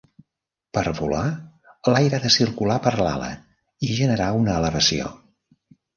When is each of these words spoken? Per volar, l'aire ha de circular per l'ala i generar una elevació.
Per 0.77 0.83
volar, 0.99 1.25
l'aire 1.93 2.19
ha 2.19 2.21
de 2.23 2.31
circular 2.37 2.77
per 2.87 2.95
l'ala 3.03 3.31
i 3.89 3.91
generar 4.01 4.31
una 4.43 4.57
elevació. 4.63 5.13